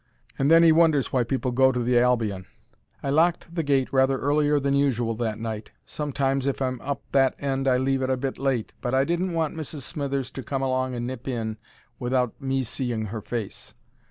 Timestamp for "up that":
6.81-7.35